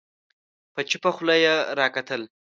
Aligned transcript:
په 0.73 0.81
چوپه 0.89 1.11
خوله 1.15 1.35
يې 1.43 1.55
راکتل 1.79 2.21